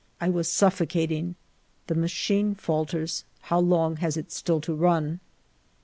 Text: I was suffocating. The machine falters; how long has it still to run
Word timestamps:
I 0.19 0.29
was 0.29 0.47
suffocating. 0.47 1.35
The 1.85 1.93
machine 1.93 2.55
falters; 2.55 3.23
how 3.41 3.59
long 3.59 3.97
has 3.97 4.17
it 4.17 4.31
still 4.31 4.59
to 4.61 4.73
run 4.73 5.19